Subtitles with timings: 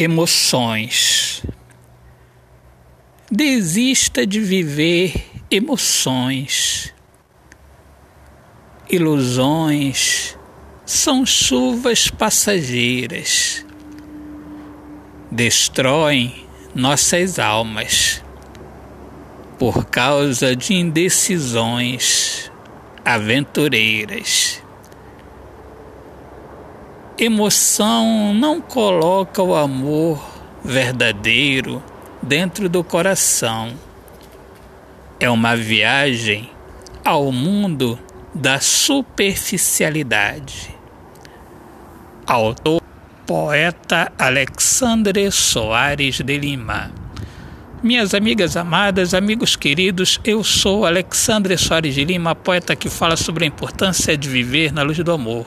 [0.00, 1.42] Emoções.
[3.28, 6.94] Desista de viver emoções.
[8.88, 10.38] Ilusões
[10.86, 13.66] são chuvas passageiras.
[15.32, 18.22] Destroem nossas almas
[19.58, 22.52] por causa de indecisões
[23.04, 24.62] aventureiras.
[27.20, 30.24] Emoção não coloca o amor
[30.64, 31.82] verdadeiro
[32.22, 33.74] dentro do coração.
[35.18, 36.48] É uma viagem
[37.04, 37.98] ao mundo
[38.32, 40.72] da superficialidade.
[42.24, 42.80] Autor
[43.26, 46.92] poeta Alexandre Soares de Lima.
[47.82, 53.44] Minhas amigas amadas, amigos queridos, eu sou Alexandre Soares de Lima, poeta que fala sobre
[53.44, 55.46] a importância de viver na luz do amor.